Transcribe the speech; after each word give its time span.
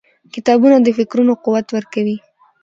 •کتابونه 0.33 0.77
د 0.81 0.87
فکرونو 0.97 1.33
قوت 1.43 1.67
ورکوي. 1.71 2.17